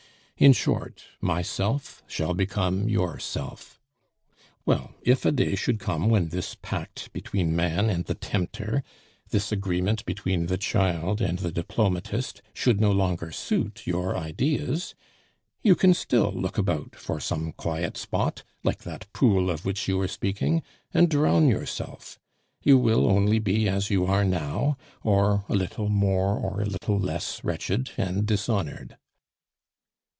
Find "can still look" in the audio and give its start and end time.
15.75-16.57